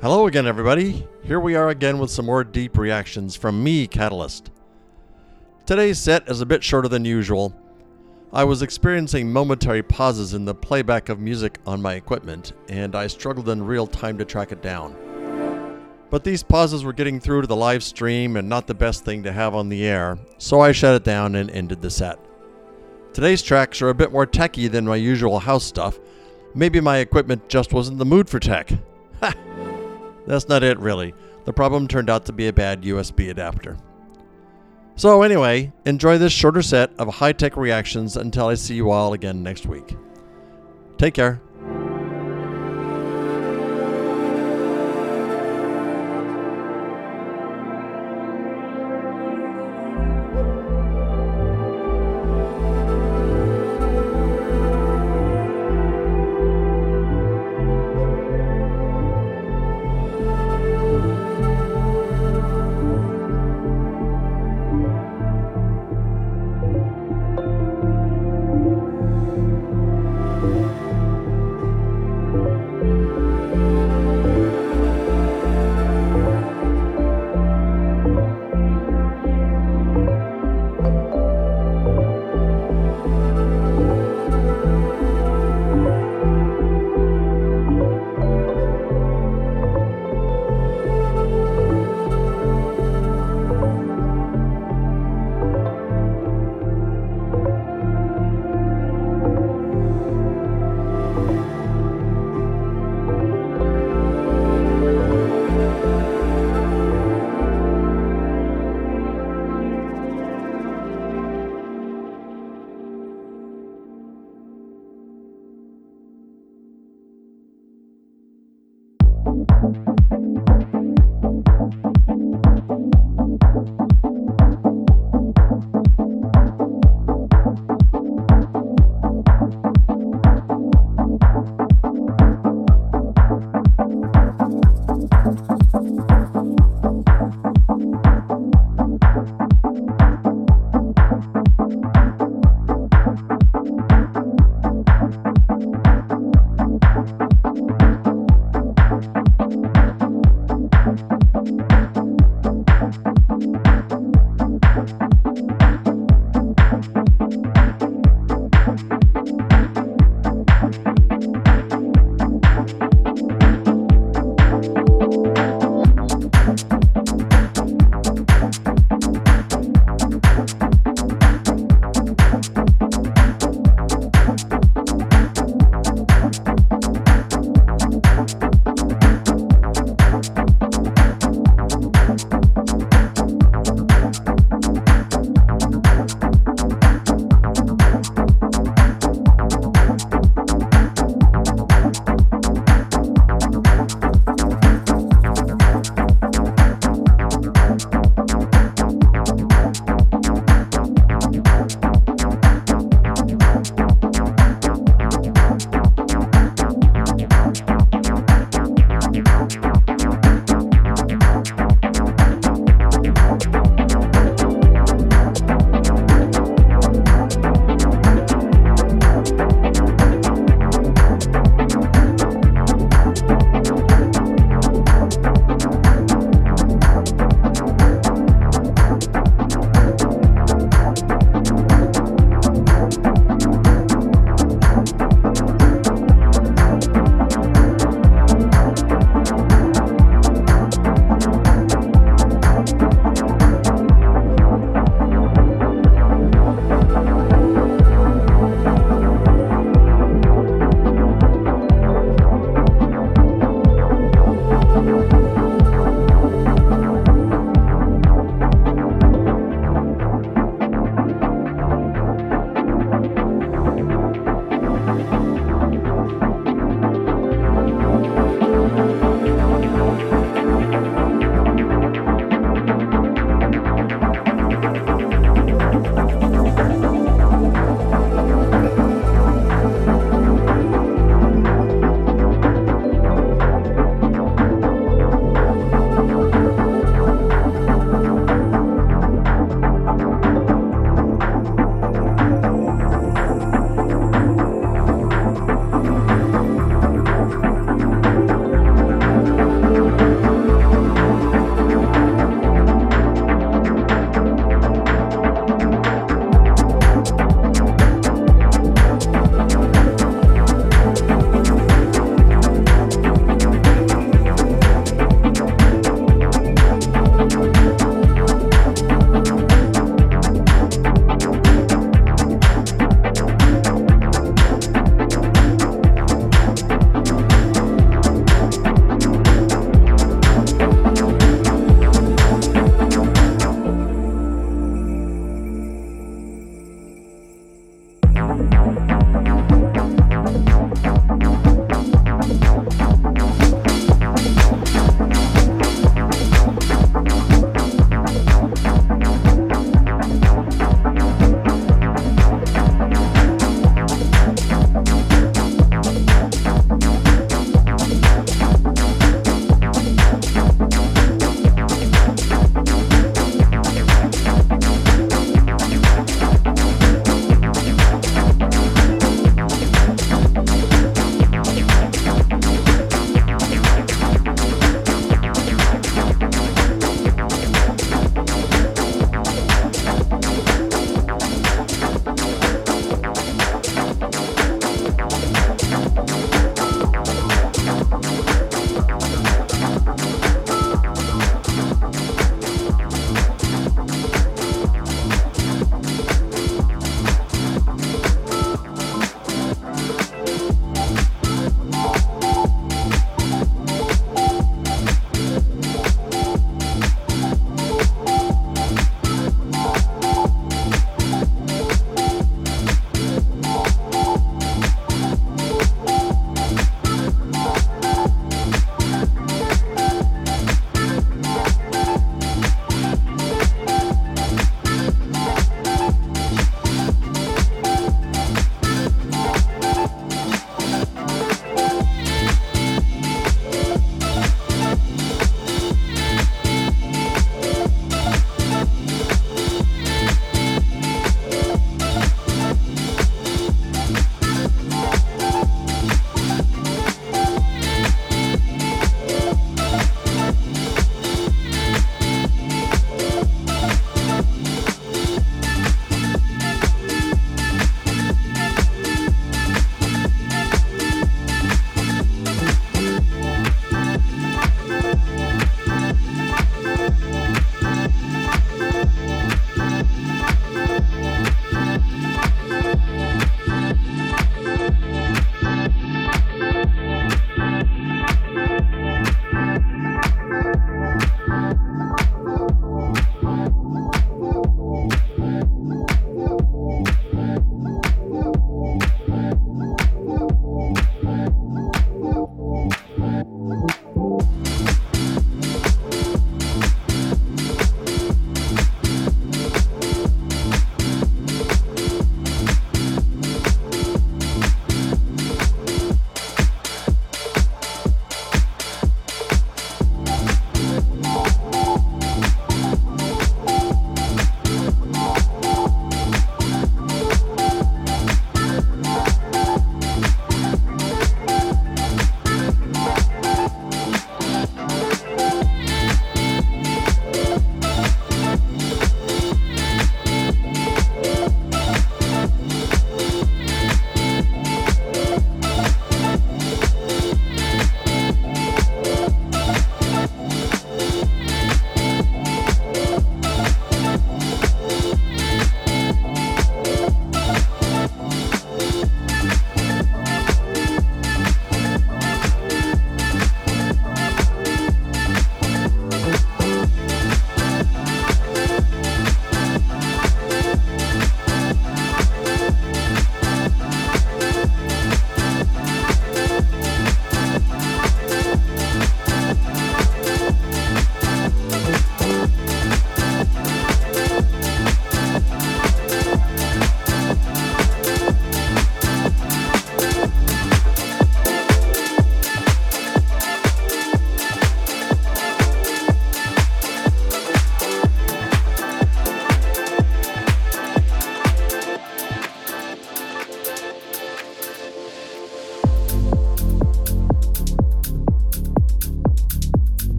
[0.00, 1.04] Hello again, everybody.
[1.24, 4.52] Here we are again with some more deep reactions from me, Catalyst.
[5.66, 7.52] Today's set is a bit shorter than usual.
[8.32, 13.08] I was experiencing momentary pauses in the playback of music on my equipment, and I
[13.08, 14.94] struggled in real time to track it down.
[16.10, 19.24] But these pauses were getting through to the live stream and not the best thing
[19.24, 22.20] to have on the air, so I shut it down and ended the set.
[23.12, 25.98] Today's tracks are a bit more techy than my usual house stuff.
[26.54, 28.70] Maybe my equipment just wasn't the mood for tech.
[30.28, 30.32] Ha!
[30.32, 31.14] That's not it, really.
[31.44, 33.76] The problem turned out to be a bad USB adapter.
[34.96, 39.12] So, anyway, enjoy this shorter set of high tech reactions until I see you all
[39.12, 39.96] again next week.
[40.96, 41.40] Take care.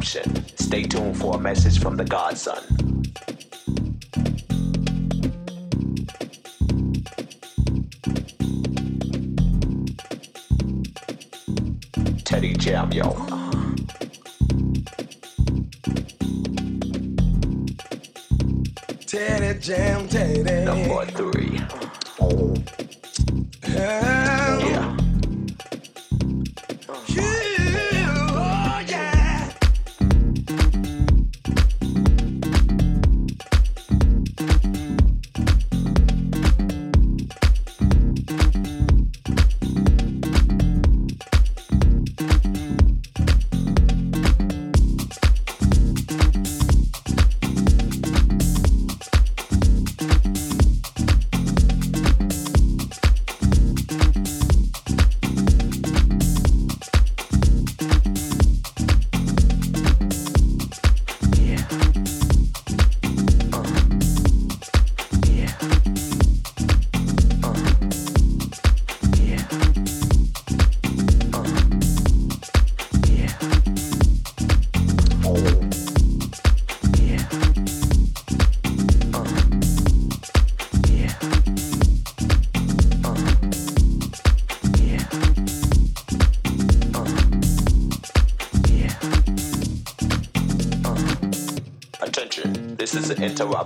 [0.00, 0.39] option.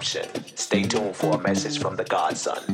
[0.05, 2.74] Stay tuned for a message from the Godson.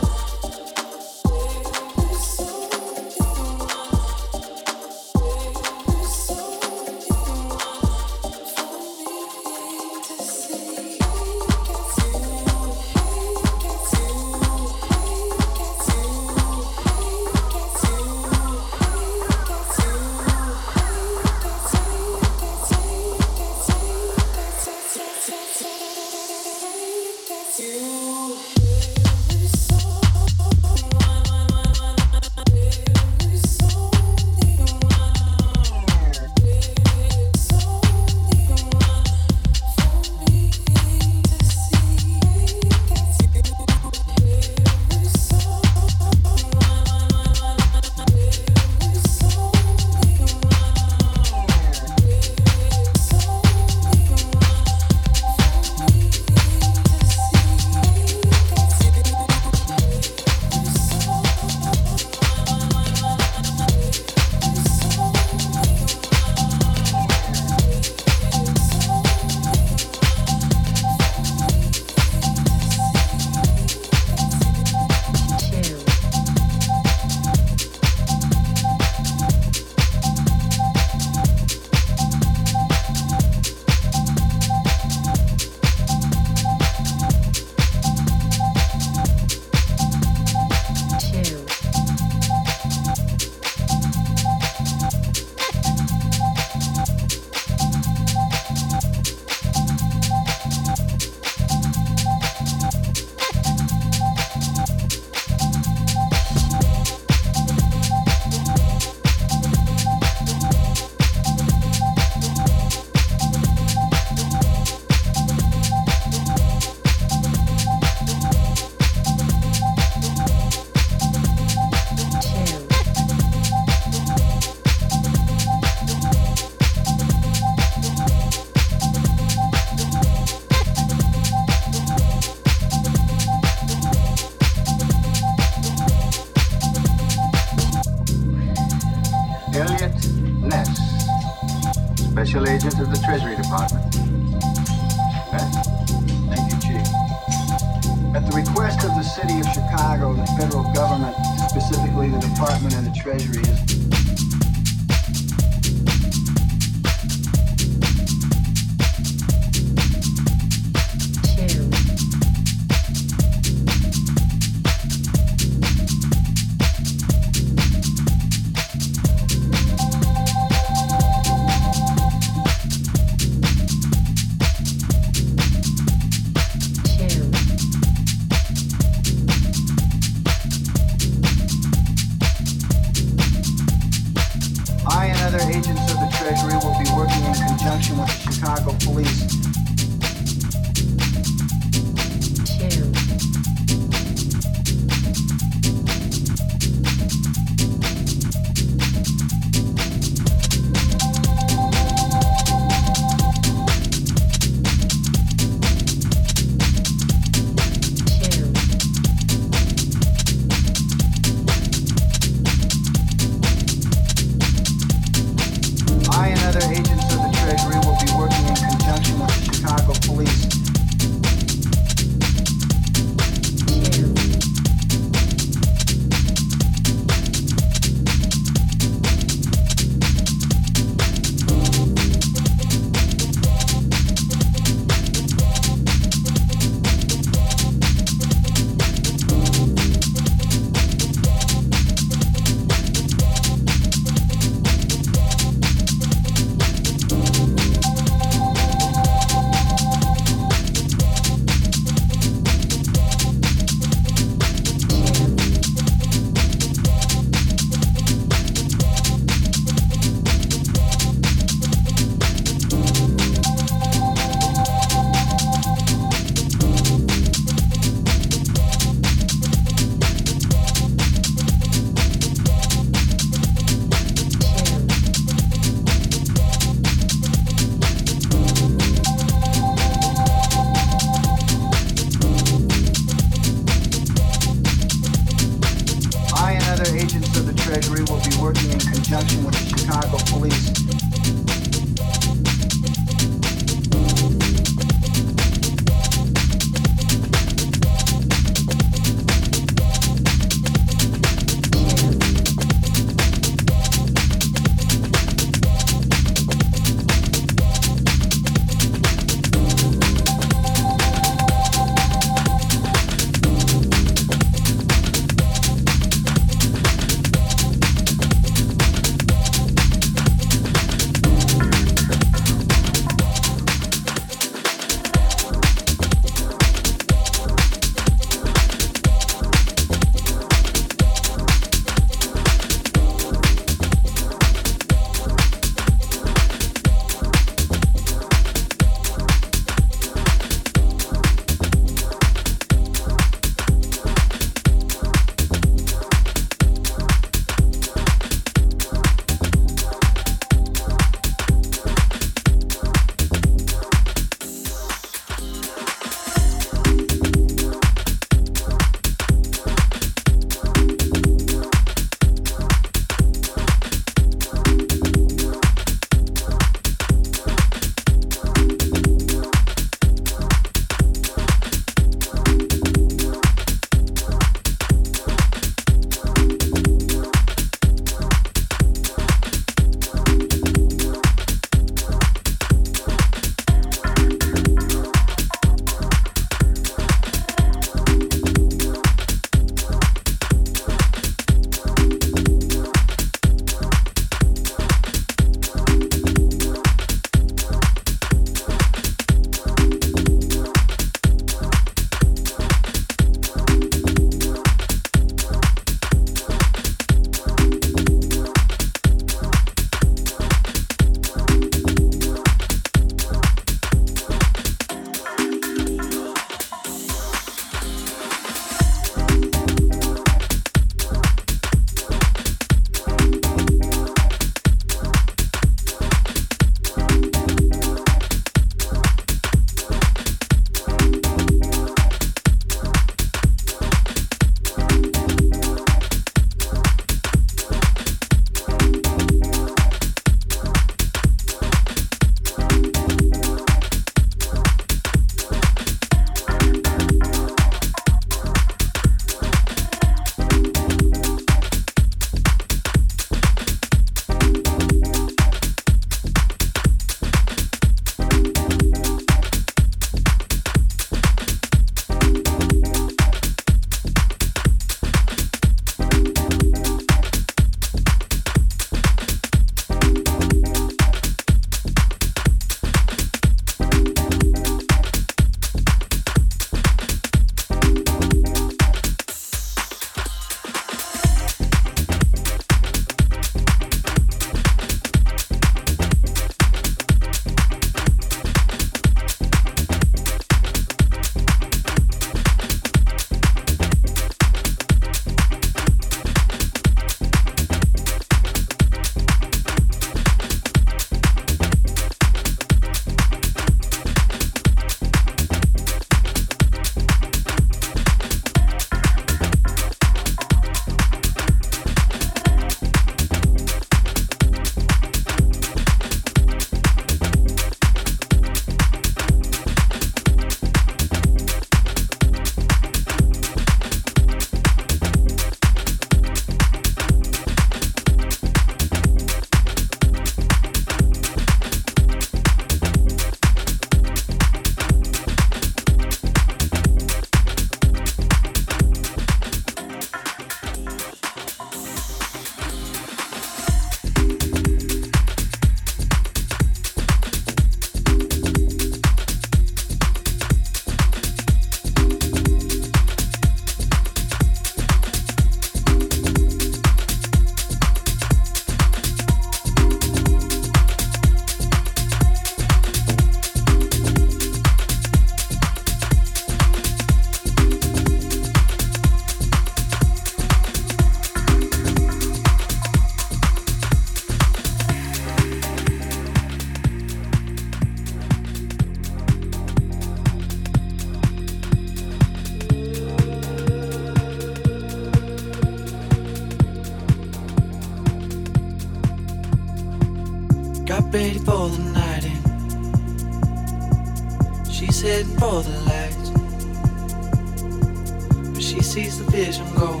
[598.80, 600.00] She sees the vision going.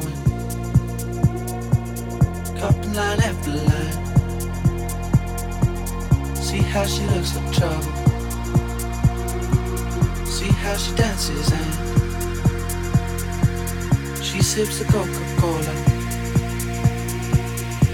[2.58, 3.96] Cupping line after line.
[6.34, 7.82] See how she looks like trouble.
[10.24, 11.74] See how she dances and
[14.24, 15.74] she sips the Coca-Cola.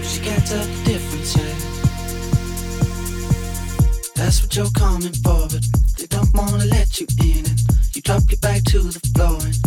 [0.03, 1.33] She can't tell the difference.
[4.15, 5.65] That's what you're coming for, but
[5.97, 7.45] they don't wanna let you in.
[7.45, 7.59] And
[7.93, 9.66] you drop your back to the floor and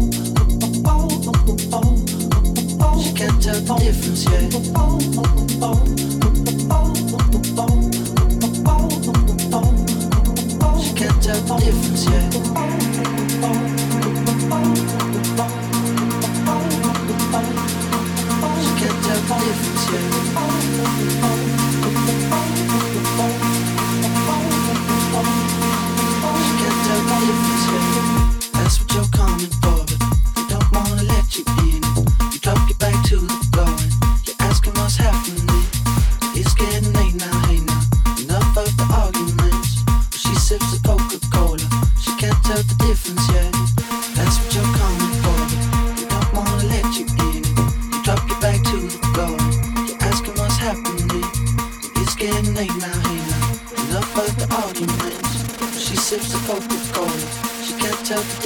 [3.27, 4.51] the difference yet.
[10.81, 12.33] She can't tell the difference yet.
[18.61, 18.99] She can't
[21.27, 21.40] tell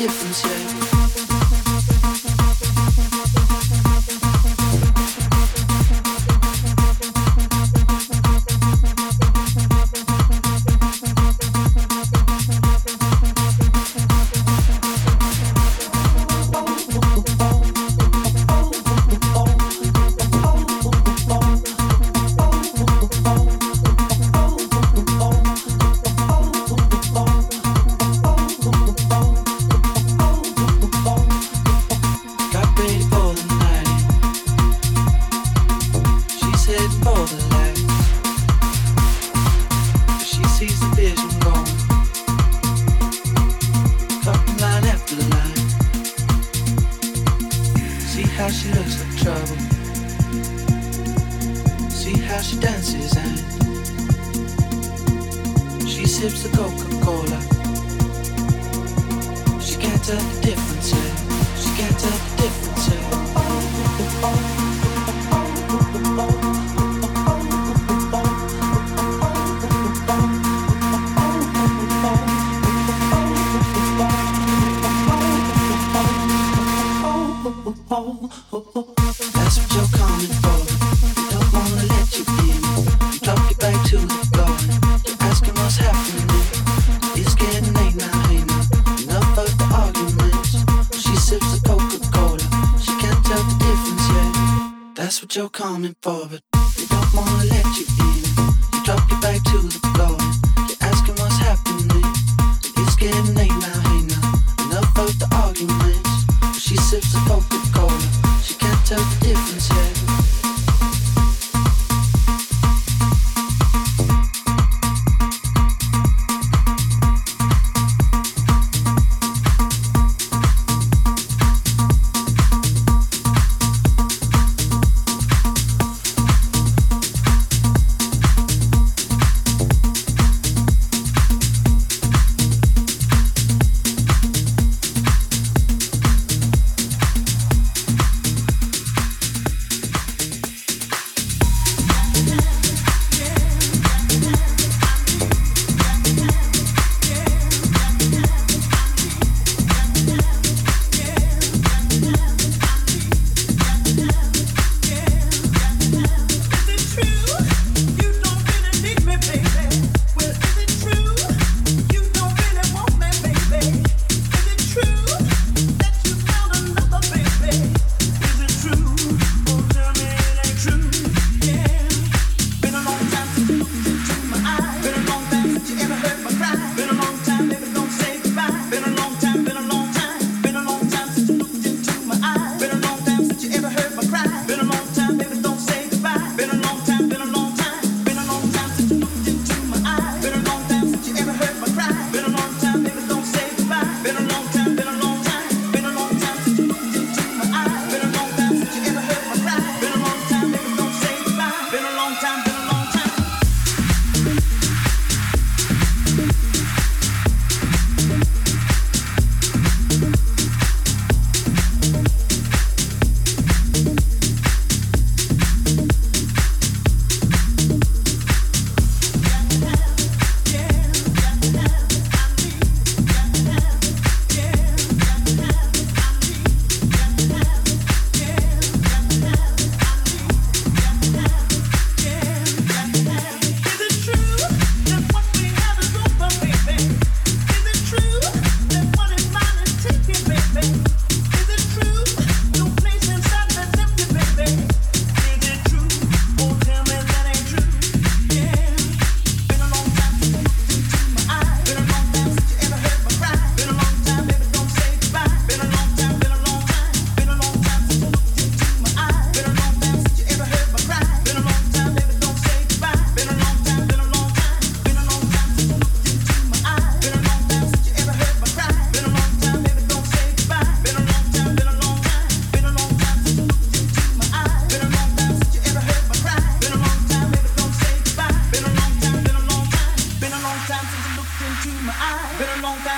[0.06, 0.75] difference yet.